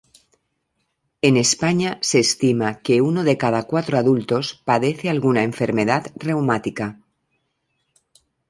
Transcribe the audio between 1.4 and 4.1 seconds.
España se estima que uno de cada cuatro